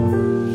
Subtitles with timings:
[0.00, 0.49] 음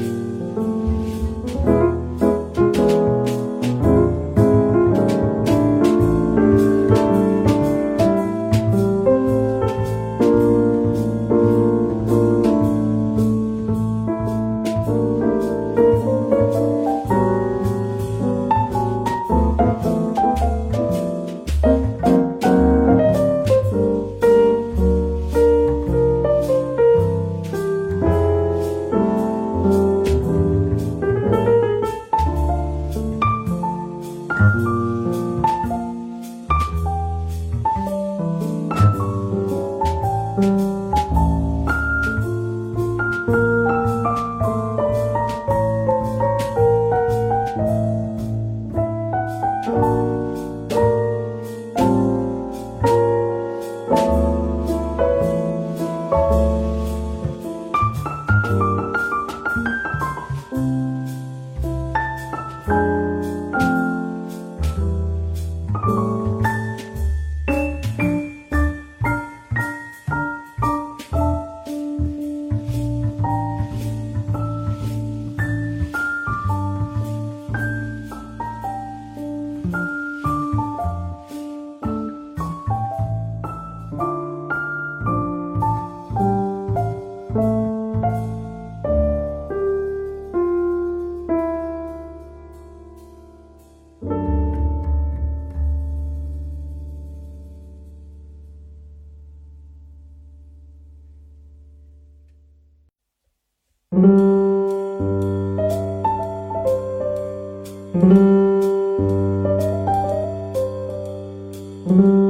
[111.88, 112.25] Mm-hmm.